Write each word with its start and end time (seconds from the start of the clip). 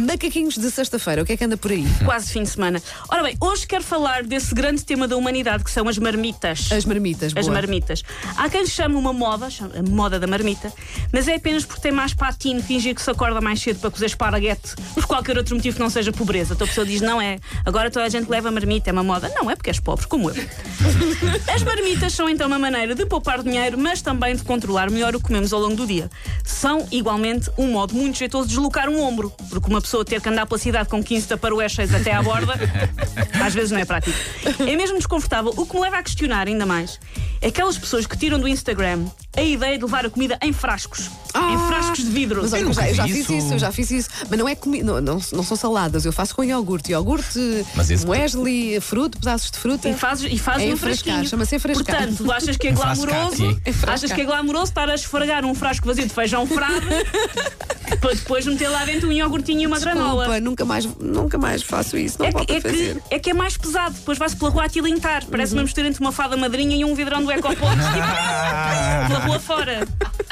Macaquinhos 0.00 0.54
de 0.56 0.70
sexta-feira, 0.70 1.22
o 1.22 1.26
que 1.26 1.32
é 1.32 1.36
que 1.36 1.44
anda 1.44 1.56
por 1.56 1.70
aí? 1.70 1.84
Quase 2.04 2.32
fim 2.32 2.42
de 2.42 2.48
semana. 2.48 2.82
Ora 3.08 3.22
bem, 3.22 3.36
hoje 3.38 3.66
quero 3.66 3.84
falar 3.84 4.22
desse 4.24 4.54
grande 4.54 4.82
tema 4.82 5.06
da 5.06 5.14
humanidade 5.16 5.62
que 5.62 5.70
são 5.70 5.86
as 5.88 5.98
marmitas. 5.98 6.68
As 6.72 6.84
marmitas, 6.86 7.32
As 7.36 7.44
boa. 7.46 7.54
marmitas. 7.54 8.02
Há 8.36 8.48
quem 8.48 8.64
chame 8.66 8.94
uma 8.94 9.12
moda, 9.12 9.50
chama- 9.50 9.72
a 9.78 9.82
moda 9.82 10.18
da 10.18 10.26
marmita, 10.26 10.72
mas 11.12 11.28
é 11.28 11.34
apenas 11.34 11.64
porque 11.66 11.82
tem 11.82 11.92
mais 11.92 12.14
patino 12.14 12.62
fingir 12.62 12.94
que 12.94 13.02
se 13.02 13.10
acorda 13.10 13.40
mais 13.42 13.60
cedo 13.60 13.78
para 13.78 13.90
cozer 13.90 14.06
esparguete 14.06 14.74
por 14.94 15.04
qualquer 15.06 15.36
outro 15.36 15.54
motivo 15.54 15.76
que 15.76 15.82
não 15.82 15.90
seja 15.90 16.10
pobreza. 16.12 16.54
Então 16.54 16.64
a 16.64 16.68
pessoa 16.68 16.86
diz: 16.86 17.02
não 17.02 17.20
é, 17.20 17.38
agora 17.66 17.90
toda 17.90 18.06
a 18.06 18.08
gente 18.08 18.28
leva 18.30 18.50
marmita, 18.50 18.88
é 18.88 18.92
uma 18.92 19.02
moda. 19.04 19.30
Não 19.34 19.50
é 19.50 19.56
porque 19.56 19.68
és 19.70 19.78
pobre, 19.80 20.06
como 20.06 20.30
eu. 20.30 20.36
As 21.54 21.62
marmitas 21.62 22.14
são 22.14 22.28
então 22.28 22.46
uma 22.46 22.58
maneira 22.58 22.94
de 22.94 23.04
poupar 23.04 23.42
dinheiro, 23.42 23.76
mas 23.76 24.00
também 24.00 24.34
de 24.34 24.42
controlar 24.44 24.90
melhor 24.90 25.14
o 25.14 25.18
que 25.20 25.26
comemos 25.26 25.52
ao 25.52 25.60
longo 25.60 25.76
do 25.76 25.86
dia. 25.86 26.10
São 26.44 26.86
igualmente 26.90 27.50
um 27.58 27.66
modo 27.72 27.94
muito 27.94 28.16
jeitoso 28.16 28.48
de 28.48 28.54
deslocar 28.54 28.88
um 28.88 29.00
ombro, 29.02 29.30
porque 29.50 29.68
uma 29.68 29.80
pessoa 29.80 29.89
ter 30.04 30.20
que 30.20 30.28
andar 30.28 30.46
pela 30.46 30.58
cidade 30.58 30.88
com 30.88 31.02
15 31.02 31.26
taparoés 31.28 31.72
cheios 31.72 31.92
até 31.94 32.12
à 32.12 32.22
borda, 32.22 32.54
às 33.44 33.54
vezes 33.54 33.70
não 33.70 33.78
é 33.78 33.84
prático. 33.84 34.16
É 34.66 34.76
mesmo 34.76 34.96
desconfortável, 34.96 35.52
o 35.56 35.66
que 35.66 35.74
me 35.74 35.80
leva 35.82 35.98
a 35.98 36.02
questionar 36.02 36.46
ainda 36.46 36.64
mais. 36.64 36.98
Aquelas 37.46 37.78
pessoas 37.78 38.06
que 38.06 38.16
tiram 38.18 38.38
do 38.38 38.46
Instagram 38.46 39.06
a 39.36 39.42
ideia 39.42 39.78
de 39.78 39.84
levar 39.84 40.04
a 40.04 40.10
comida 40.10 40.36
em 40.42 40.52
frascos. 40.52 41.08
em 41.34 41.58
frascos 41.68 41.98
de 42.04 42.10
vidro. 42.10 42.42
Mas 42.42 42.52
olha, 42.52 42.60
Eu 42.62 42.66
eu 42.68 42.72
já, 42.74 42.88
eu 42.88 42.94
já 42.94 43.04
fiz 43.04 43.16
isso. 43.20 43.32
isso, 43.32 43.54
eu 43.54 43.58
já 43.58 43.72
fiz 43.72 43.90
isso. 43.90 44.10
Mas 44.28 44.38
não 44.38 44.48
é 44.48 44.54
comi 44.54 44.82
não, 44.82 45.00
não, 45.00 45.14
não 45.32 45.42
são 45.42 45.56
saladas, 45.56 46.04
eu 46.04 46.12
faço 46.12 46.34
com 46.34 46.42
iogurte. 46.44 46.90
Iogurte, 46.92 47.38
muesli, 48.06 48.80
fruto, 48.80 49.18
pedaços 49.18 49.50
de 49.50 49.58
fruta. 49.58 49.88
E 49.88 49.94
fazes, 49.94 50.30
e 50.32 50.38
fazes 50.38 50.68
É 50.72 50.76
frasquinho. 50.76 51.26
chama-se 51.26 51.56
enfrascar. 51.56 51.96
Portanto, 51.96 52.24
tu 52.24 52.32
achas 52.32 52.56
que 52.56 52.68
é 52.68 52.72
glamouroso? 52.72 53.60
Achas 53.86 54.12
que 54.12 54.20
é 54.20 54.24
glamouroso 54.24 54.64
estar 54.64 54.90
a 54.90 54.94
esfregar 54.94 55.44
um 55.44 55.54
frasco 55.54 55.86
vazio 55.86 56.06
de 56.06 56.12
feijão 56.12 56.46
frado 56.46 56.86
para 57.98 58.14
depois 58.14 58.46
meter 58.46 58.68
lá 58.68 58.84
dentro 58.84 59.08
um 59.08 59.12
iogurtinho 59.12 59.62
e 59.62 59.66
uma 59.66 59.78
granola? 59.78 60.24
Desculpa, 60.24 60.40
nunca 60.40 60.64
mais, 60.64 60.86
nunca 60.98 61.38
mais 61.38 61.62
faço 61.62 61.96
isso, 61.96 62.18
não 62.18 62.26
É 62.26 62.32
que, 62.32 62.52
é, 62.52 62.60
que, 62.60 62.96
é 63.10 63.18
que 63.18 63.30
é 63.30 63.34
mais 63.34 63.56
pesado, 63.56 63.94
depois 63.94 64.18
vai-se 64.18 64.36
pela 64.36 64.50
rua 64.50 64.64
a 64.64 64.68
tilintar. 64.68 65.24
Parece 65.26 65.52
Uhum. 65.52 65.58
uma 65.58 65.64
mistura 65.64 65.88
entre 65.88 66.00
uma 66.00 66.12
fada 66.12 66.36
madrinha 66.36 66.76
e 66.76 66.84
um 66.84 66.94
vidrão 66.94 67.22
do 67.22 67.30
Ecoponto. 67.32 67.76
pela 69.08 69.18
rua 69.26 69.38
fora. 69.40 69.86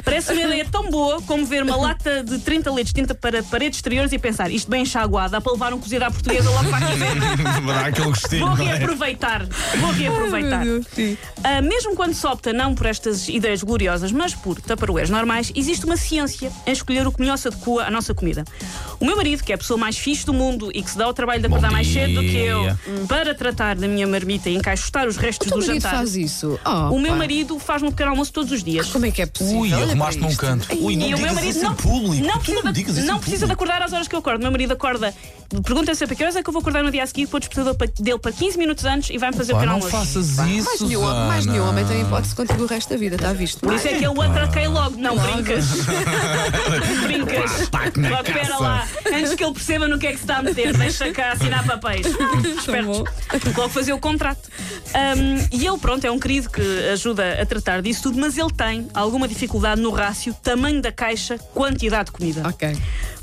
Parece 0.04 0.32
uma 0.32 0.40
ideia 0.42 0.64
tão 0.70 0.88
boa 0.90 1.20
como 1.22 1.44
ver 1.44 1.62
uma 1.62 1.76
lata 1.76 2.22
de 2.22 2.38
30 2.38 2.70
litros 2.70 2.88
de 2.92 2.94
tinta 2.94 3.14
para 3.14 3.42
paredes 3.42 3.78
exteriores 3.78 4.12
e 4.12 4.18
pensar 4.18 4.50
isto 4.50 4.70
bem 4.70 4.82
enxaguado, 4.82 5.32
dá 5.32 5.40
para 5.40 5.52
levar 5.52 5.72
um 5.74 5.78
cozido 5.78 6.04
à 6.04 6.10
portuguesa 6.10 6.48
logo 6.50 6.70
para 6.70 6.86
aqui 6.88 6.98
dentro. 6.98 8.04
Gostinho. 8.04 8.46
Vou 8.46 8.56
é? 8.66 8.68
reaproveitar. 8.68 9.46
Vou 9.80 9.90
reaproveitar. 9.90 10.62
Ah, 11.44 11.60
mesmo 11.62 11.94
quando 11.94 12.14
se 12.14 12.26
opta 12.26 12.52
não 12.52 12.74
por 12.74 12.86
estas 12.86 13.28
ideias 13.28 13.62
gloriosas, 13.62 14.12
mas 14.12 14.34
por 14.34 14.60
taparoeiros 14.60 15.10
normais, 15.10 15.52
existe 15.54 15.84
uma 15.84 15.96
ciência 15.96 16.50
em 16.66 16.72
escolher 16.72 17.06
o 17.06 17.12
que 17.12 17.20
melhor 17.20 17.36
se 17.36 17.47
à 17.80 17.90
nossa 17.90 18.14
comida. 18.14 18.44
O 19.00 19.04
meu 19.04 19.16
marido, 19.16 19.44
que 19.44 19.52
é 19.52 19.54
a 19.54 19.58
pessoa 19.58 19.78
mais 19.78 19.96
fixe 19.96 20.26
do 20.26 20.32
mundo 20.34 20.70
e 20.74 20.82
que 20.82 20.90
se 20.90 20.98
dá 20.98 21.06
o 21.08 21.12
trabalho 21.14 21.40
de 21.40 21.46
acordar 21.46 21.70
mais 21.70 21.86
cedo 21.86 22.14
do 22.14 22.20
que 22.22 22.36
eu, 22.36 22.76
para 23.06 23.32
tratar 23.34 23.76
da 23.76 23.86
minha 23.86 24.06
marmita 24.06 24.50
e 24.50 24.56
encaixotar 24.56 25.06
os 25.06 25.16
restos 25.16 25.46
O 25.46 25.50
teu 25.50 25.58
do 25.60 25.64
jantar. 25.64 25.92
faz 25.94 26.16
isso. 26.16 26.58
Oh, 26.64 26.94
O 26.94 26.98
meu 27.00 27.12
pá. 27.12 27.18
marido 27.18 27.58
faz 27.60 27.82
um 27.82 27.90
pequeno 27.90 28.10
almoço 28.10 28.32
todos 28.32 28.50
os 28.50 28.62
dias. 28.64 28.88
Como 28.88 29.06
é 29.06 29.10
que 29.10 29.22
é 29.22 29.26
possível? 29.26 29.60
Ui, 29.60 29.72
arrumaste 29.72 30.20
num 30.20 30.34
canto. 30.34 30.66
Ui, 30.80 30.96
não 30.96 31.06
E 31.08 31.14
o 31.14 31.18
meu 31.18 31.32
marido 31.34 31.60
não, 31.60 31.74
público. 31.74 32.26
não 32.26 32.38
precisa, 32.38 32.62
não 32.64 32.72
de, 32.72 33.02
não 33.02 33.18
precisa 33.20 33.46
de 33.46 33.52
acordar 33.52 33.82
às 33.82 33.92
horas 33.92 34.08
que 34.08 34.14
eu 34.14 34.18
acordo. 34.18 34.38
O 34.40 34.42
meu 34.42 34.50
marido 34.50 34.72
acorda, 34.72 35.14
pergunta 35.64 35.94
sempre 35.94 36.14
a 36.14 36.16
que 36.16 36.22
horas 36.24 36.34
é 36.36 36.42
que 36.42 36.48
eu 36.48 36.52
vou 36.52 36.60
acordar 36.60 36.82
no 36.82 36.90
dia 36.90 37.04
a 37.04 37.06
seguir, 37.06 37.26
pôr 37.28 37.36
o 37.36 37.40
despertador 37.40 37.76
dele 38.00 38.18
para 38.18 38.32
15 38.32 38.58
minutos 38.58 38.84
antes 38.84 39.10
e 39.10 39.18
vai-me 39.18 39.36
fazer 39.36 39.52
o 39.52 39.56
Pá, 39.56 39.60
pequeno 39.60 39.78
não 39.78 39.86
almoço. 39.86 40.06
faças 40.06 40.30
isso, 40.48 40.64
Mais 40.64 40.80
nenhum, 40.80 41.02
mais 41.28 41.46
nenhum 41.46 41.68
homem 41.68 41.84
tem 41.86 42.00
hipótese 42.02 42.34
contigo 42.34 42.64
o 42.64 42.66
resto 42.66 42.90
da 42.90 42.96
vida, 42.96 43.14
está 43.14 43.32
visto? 43.32 43.60
Por 43.60 43.74
isso 43.74 43.86
é 43.86 43.94
que 43.94 44.04
eu 44.04 44.12
o 44.12 44.20
atraquei 44.20 44.66
logo. 44.66 44.96
Não, 44.98 45.16
brincas. 45.16 45.66
brincas. 47.04 47.60
Logo, 48.10 48.22
espera 48.26 48.46
caça. 48.48 48.58
lá. 48.62 48.87
Antes 49.12 49.34
que 49.34 49.44
ele 49.44 49.52
perceba 49.52 49.88
no 49.88 49.98
que 49.98 50.06
é 50.06 50.10
que 50.10 50.16
se 50.16 50.24
está 50.24 50.38
a 50.38 50.42
meter, 50.42 50.76
deixa 50.76 51.12
cá 51.12 51.32
assinar 51.32 51.66
papéis. 51.66 52.06
Espertos. 52.58 53.04
Logo 53.56 53.68
fazer 53.68 53.92
o 53.92 53.98
contrato. 53.98 54.48
Um, 54.94 55.56
e 55.56 55.66
ele, 55.66 55.78
pronto, 55.78 56.04
é 56.04 56.10
um 56.10 56.18
querido 56.18 56.50
que 56.50 56.62
ajuda 56.92 57.40
a 57.40 57.46
tratar 57.46 57.82
disso 57.82 58.04
tudo, 58.04 58.18
mas 58.18 58.36
ele 58.36 58.52
tem 58.52 58.88
alguma 58.94 59.28
dificuldade 59.28 59.80
no 59.80 59.90
rácio 59.90 60.34
tamanho 60.42 60.80
da 60.80 60.92
caixa, 60.92 61.38
quantidade 61.38 62.06
de 62.06 62.12
comida. 62.12 62.48
Ok. 62.48 62.76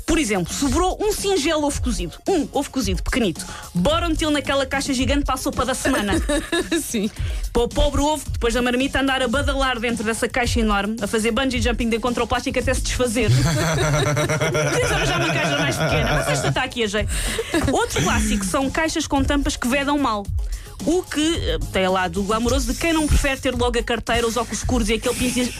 Por 0.06 0.18
exemplo, 0.18 0.54
sobrou 0.54 0.96
um 1.00 1.12
singelo 1.12 1.66
ovo 1.66 1.82
cozido. 1.82 2.14
Um 2.28 2.48
ovo 2.52 2.70
cozido, 2.70 3.02
pequenito. 3.02 3.44
Bora 3.74 4.08
metê-lo 4.08 4.30
naquela 4.30 4.64
caixa 4.64 4.94
gigante 4.94 5.24
para 5.24 5.34
a 5.34 5.36
sopa 5.36 5.64
da 5.64 5.74
semana. 5.74 6.14
Sim. 6.80 7.10
Para 7.52 7.62
o 7.62 7.68
pobre 7.68 8.00
ovo, 8.00 8.24
depois 8.30 8.54
da 8.54 8.62
marmita, 8.62 9.00
andar 9.00 9.20
a 9.20 9.26
badalar 9.26 9.80
dentro 9.80 10.04
dessa 10.04 10.28
caixa 10.28 10.60
enorme, 10.60 10.96
a 11.02 11.08
fazer 11.08 11.32
bungee 11.32 11.60
jumping 11.60 11.88
de 11.88 11.96
encontro 11.96 12.22
ao 12.22 12.26
plástico 12.28 12.58
até 12.58 12.72
se 12.72 12.82
desfazer. 12.82 13.30
Queres 14.74 14.92
arranjar 14.92 15.20
uma 15.20 15.34
caixa 15.34 15.58
mais 15.58 15.76
pequena? 15.76 16.14
Mas 16.14 16.28
esta 16.28 16.48
está 16.48 16.62
aqui 16.62 16.84
a 16.84 16.86
jeito. 16.86 17.10
Outro 17.72 18.00
clássico 18.02 18.44
são 18.44 18.70
caixas 18.70 19.06
com 19.08 19.24
tampas 19.24 19.56
que 19.56 19.66
vedam 19.66 19.98
mal. 19.98 20.24
O 20.84 21.02
que 21.02 21.20
eh, 21.36 21.58
tem 21.72 21.88
lá 21.88 22.06
do 22.06 22.22
glamouroso 22.22 22.72
de 22.72 22.78
quem 22.78 22.92
não 22.92 23.06
prefere 23.06 23.40
ter 23.40 23.54
logo 23.54 23.78
a 23.78 23.82
carteira, 23.82 24.26
os 24.26 24.36
óculos 24.36 24.58
escuros 24.58 24.88
e 24.88 24.94
aquele 24.94 25.14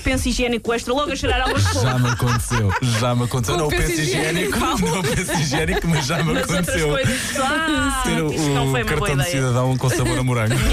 penso- 0.04 0.28
higiênico 0.28 0.72
extra 0.72 0.92
logo 0.92 1.10
a 1.10 1.16
cheirar 1.16 1.40
água 1.42 1.58
de. 1.58 1.72
Já 1.74 1.98
me 1.98 2.08
aconteceu, 2.10 2.72
já 3.00 3.14
me 3.14 3.24
aconteceu. 3.24 3.54
Com 3.54 3.60
Não 3.60 3.66
o 3.66 3.70
penso 3.70 3.92
higiênico, 4.00 4.58
não 4.58 4.74
o 4.74 5.02
penso 5.02 5.32
higiênico, 5.32 5.88
mas 5.88 6.06
já 6.06 6.22
me 6.22 6.32
Mas 6.34 6.42
aconteceu. 6.50 6.88
coisas. 6.88 7.20
Ah, 7.40 8.02
Ter 8.04 8.22
o, 8.22 8.32
isso 8.32 8.50
não 8.50 8.70
foi 8.70 8.82
uma 8.82 8.84
boa 8.84 8.84
cartão 8.84 9.06
de 9.06 9.12
ideia. 9.22 9.30
cidadão 9.30 9.76
com 9.76 9.90
sabor 9.90 10.18
a 10.18 10.22
morango. 10.22 10.54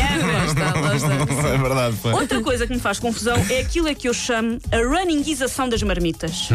Está, 0.53 0.95
está. 0.95 1.47
É 1.49 1.57
verdade, 1.57 1.95
foi. 2.01 2.13
Outra 2.13 2.41
coisa 2.41 2.67
que 2.67 2.73
me 2.73 2.79
faz 2.79 2.99
confusão 2.99 3.35
é 3.49 3.61
aquilo 3.61 3.87
a 3.89 3.95
que 3.95 4.07
eu 4.09 4.13
chamo 4.13 4.59
a 4.71 4.77
runningização 4.77 5.67
das 5.69 5.81
marmitas. 5.81 6.49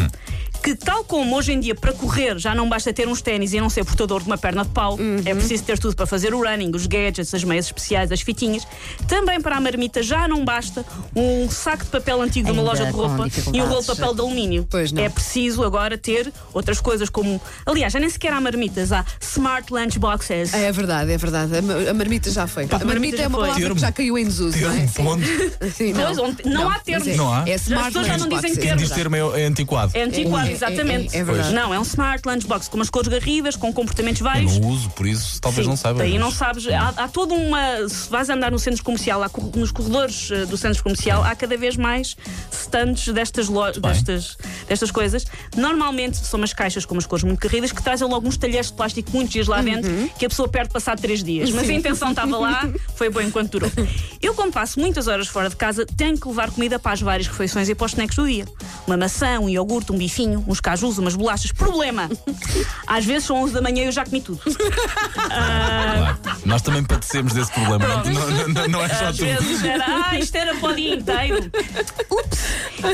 Que, 0.63 0.75
tal 0.75 1.03
como 1.05 1.37
hoje 1.37 1.53
em 1.53 1.61
dia, 1.61 1.75
para 1.75 1.93
correr 1.93 2.39
já 2.39 2.55
não 2.55 2.69
basta 2.69 2.93
ter 2.93 3.09
uns 3.09 3.23
ténis 3.23 3.53
e 3.53 3.61
não 3.61 3.71
ser 3.71 3.85
portador 3.85 4.21
de 4.21 4.27
uma 4.27 4.37
perna 4.37 4.65
de 4.65 4.71
pau, 4.71 4.99
é 5.25 5.35
preciso 5.35 5.63
ter 5.65 5.79
tudo 5.79 5.95
para 5.97 6.05
fazer 6.07 6.35
o 6.35 6.43
running, 6.43 6.73
os 6.75 6.87
gadgets, 6.87 7.33
as 7.33 7.45
meias 7.45 7.67
especiais, 7.67 8.11
as 8.13 8.21
fitinhas. 8.21 8.67
Também 9.07 9.41
para 9.41 9.57
a 9.57 9.61
marmita 9.61 10.03
já 10.03 10.27
não 10.29 10.45
basta 10.45 10.85
um 11.17 11.49
saco 11.49 11.85
de 11.85 11.91
papel 11.91 12.21
antigo 12.21 12.47
de 12.47 12.53
uma 12.53 12.61
Ainda 12.61 12.71
loja 12.73 12.85
de 12.87 12.93
roupa 12.93 13.29
e 13.55 13.63
um 13.63 13.67
rolo 13.67 13.81
de 13.81 13.87
papel 13.87 14.15
de 14.15 14.21
alumínio. 14.21 14.67
Pois 14.69 14.93
não. 14.93 15.03
É 15.03 15.09
preciso 15.09 15.63
agora 15.65 15.97
ter 15.97 16.31
outras 16.53 16.81
coisas 16.81 17.09
como. 17.09 17.41
Aliás, 17.65 17.93
já 17.93 18.01
nem 18.01 18.11
sequer 18.11 18.33
há 18.33 18.41
marmitas, 18.41 18.93
há 18.93 19.05
smart 19.21 19.73
lunchboxes. 19.73 20.53
É 20.53 20.71
verdade, 20.73 21.13
é 21.13 21.17
verdade. 21.17 21.57
A 21.57 21.63
ma- 21.63 21.91
A 21.91 21.95
marmita 21.95 22.31
já 22.31 22.47
foi. 22.47 22.65
a 22.65 22.67
marmita 22.67 22.87
marmita 22.87 23.23
é 23.23 23.29
uma 23.29 23.39
foi. 23.39 23.47
palavra 23.47 23.61
Termo. 23.63 23.75
que 23.77 23.81
já 23.81 23.93
caiu 23.93 24.19
em 24.19 24.25
desuso, 24.25 24.59
não 24.61 24.71
é? 24.73 24.87
Termo, 24.87 25.19
Sim. 25.19 25.71
Sim, 25.71 25.95
Pois, 25.95 26.19
onde- 26.19 26.45
não 26.45 26.63
há 26.69 26.71
mas 26.73 26.83
termos. 26.83 27.09
É, 27.09 27.17
Não 27.17 27.33
há? 27.33 27.49
É 27.49 27.55
As 27.55 27.63
smart 27.63 27.87
pessoas 27.87 28.07
já 28.07 28.19
não 28.19 28.29
dizem 28.29 28.55
termos. 28.57 28.83
Diz 28.83 28.91
termo 28.91 29.17
é 29.17 29.41
é 29.41 29.45
antiquado. 29.47 29.93
É 29.95 30.03
antiquado, 30.03 30.48
É, 30.49 30.53
é, 30.53 30.55
exatamente. 30.55 31.17
é, 31.17 31.21
é 31.21 31.25
verdade. 31.25 31.53
Não, 31.55 31.73
é 31.75 31.79
um 31.79 31.83
smart 31.83 32.23
lunchbox 32.27 32.69
com 32.69 32.77
umas 32.77 32.91
cores 32.91 33.09
garridas, 33.09 33.57
com 33.57 33.73
comportamentos 33.73 34.21
Eu 34.21 34.25
vários. 34.27 34.59
não 34.59 34.69
uso, 34.69 34.91
por 34.91 35.07
isso 35.07 35.41
talvez 35.41 35.65
Sim, 35.65 35.71
não 35.71 35.77
saiba. 35.77 35.99
Daí 36.01 36.13
mas- 36.13 36.21
não 36.21 36.31
sabes. 36.31 36.67
Há, 36.69 36.89
há 36.97 37.09
toda 37.09 37.35
uma. 37.35 37.89
Se 37.89 38.09
vais 38.11 38.29
andar 38.31 38.51
no 38.51 38.59
centro 38.59 38.83
comercial, 38.83 39.23
há 39.23 39.31
nos 39.57 39.71
corredores 39.73 40.31
eh, 40.31 40.47
do 40.47 40.57
centro 40.57 40.83
comercial, 40.83 41.23
há 41.25 41.35
cada 41.35 41.57
vez 41.57 41.77
mais 41.77 42.17
stands 42.53 43.09
destas, 43.09 43.49
lo- 43.49 43.73
destas, 43.73 44.37
destas 44.69 44.91
coisas. 44.91 45.27
Normalmente 45.57 46.17
são 46.19 46.39
umas 46.39 46.53
caixas 46.53 46.85
com 46.85 46.95
umas 46.95 47.07
cores 47.07 47.25
muito 47.25 47.41
garridas 47.41 47.73
que 47.73 47.83
trazem 47.83 48.07
logo 48.09 48.27
uns 48.27 48.37
talheres 48.37 48.67
de 48.69 48.73
plástico 48.75 49.11
muitos 49.13 49.33
dias 49.33 49.47
lá 49.47 49.61
dentro 49.63 49.91
que 50.19 50.27
a 50.27 50.29
pessoa 50.29 50.49
perde 50.49 50.71
passado 50.73 51.01
três 51.01 51.23
dias. 51.23 51.51
Mas 51.51 51.69
a 51.69 51.73
intenção 51.73 52.11
estava 52.11 52.37
lá, 52.39 52.69
foi 52.97 53.11
boa 53.11 53.25
enquanto 53.25 53.53
durou. 53.53 53.71
Eu, 54.23 54.35
como 54.35 54.53
passo 54.53 54.79
muitas 54.81 55.07
horas 55.09 55.27
fora 55.29 55.49
de 55.49 55.57
casa, 55.57 55.85
tenho 55.87 56.19
que 56.19 56.27
levar 56.29 56.51
comida 56.51 56.79
para 56.79 56.93
as 56.93 57.01
várias 57.01 57.27
refeições 57.29 57.69
e 57.69 57.75
para 57.75 57.87
os 57.87 57.93
snacks 57.93 58.17
do 58.17 58.27
dia. 58.27 58.45
Uma 58.87 58.97
maçã, 58.97 59.39
um 59.41 59.49
iogurte, 59.49 59.93
um 59.93 59.99
bifinho, 59.99 60.38
uns 60.47 60.61
cajus, 60.61 60.99
umas 60.99 61.15
bolachas. 61.17 61.53
Problema! 61.53 62.09
Às 62.87 63.05
vezes 63.05 63.25
são 63.27 63.43
11 63.43 63.55
da 63.55 63.63
manhã 63.63 63.83
e 63.83 63.87
eu 63.87 63.93
já 63.93 64.05
comi 64.05 64.21
tudo. 64.21 64.41
Claro. 65.29 66.19
Nós 66.45 66.63
também 66.63 66.83
padecemos 66.83 67.33
desse 67.33 67.51
problema. 67.53 67.79
Não, 67.87 68.05
não- 68.05 68.49
não- 68.49 68.69
não 68.69 68.85
é 68.85 68.89
só 68.89 69.07
Às 69.07 69.17
tu. 69.17 69.25
vezes 69.25 69.65
era, 69.65 69.85
ah, 69.87 70.19
isto 70.19 70.35
era 70.37 70.55
para 70.55 70.71
o 70.71 70.75
dia 70.75 70.95
inteiro. 70.95 71.51
Ups! 72.11 72.39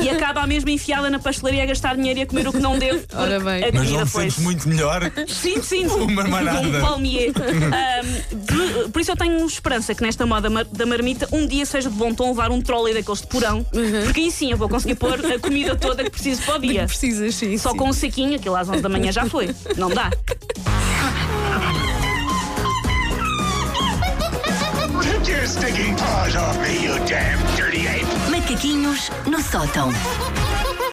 E 0.03 0.09
acaba 0.09 0.41
a 0.41 0.47
mesma 0.47 0.71
enfiada 0.71 1.09
na 1.09 1.19
pastelaria 1.19 1.63
a 1.63 1.65
gastar 1.65 1.95
dinheiro 1.95 2.19
e 2.19 2.23
a 2.23 2.25
comer 2.27 2.47
o 2.47 2.51
que 2.51 2.59
não 2.59 2.77
deve. 2.77 2.99
porque 2.99 3.15
Ora 3.21 3.39
bem. 3.39 3.63
A 3.63 3.67
Mas 3.67 3.81
comida 3.81 3.97
não 3.99 4.05
te 4.05 4.11
foi 4.11 4.23
sentes 4.23 4.43
muito 4.43 4.67
melhor. 4.69 5.11
Sim, 5.27 5.61
sim. 5.61 5.85
Uma 5.87 6.23
marada. 6.25 6.67
Um 6.67 6.81
palmier. 6.81 7.31
Ahm, 7.35 8.35
de- 8.35 8.89
por 8.89 9.01
isso 9.01 9.11
eu 9.11 9.15
tenho 9.17 9.45
esperança 9.45 9.93
que 9.95 10.01
nesta 10.03 10.25
moda 10.25 10.49
mar- 10.49 10.65
da 10.65 10.85
marmita 10.85 11.27
um 11.31 11.47
dia 11.47 11.65
seja 11.65 11.89
de 11.89 11.95
bom 11.95 12.13
tom 12.13 12.29
levar 12.29 12.51
um 12.51 12.61
trolley 12.61 12.93
daqueles 12.93 13.21
de 13.21 13.27
porão, 13.27 13.63
porque 14.05 14.21
aí 14.21 14.31
sim 14.31 14.51
eu 14.51 14.57
vou 14.57 14.67
conseguir 14.69 14.95
pôr 14.95 15.13
a 15.25 15.39
comida 15.39 15.75
toda 15.75 16.03
que 16.03 16.09
preciso 16.09 16.41
para 16.43 16.55
o 16.55 16.59
dia. 16.59 16.85
Precisas, 16.85 17.34
sim. 17.35 17.57
Só 17.57 17.71
sim. 17.71 17.77
com 17.77 17.89
um 17.89 17.93
saquinho, 17.93 18.35
aquilo 18.35 18.55
às 18.55 18.69
11 18.69 18.81
da 18.81 18.89
manhã 18.89 19.11
já 19.11 19.25
foi. 19.25 19.53
Não 19.77 19.89
dá. 19.89 20.09
Macaquinhos 28.29 29.09
no 29.25 29.41
sótão. 29.41 29.91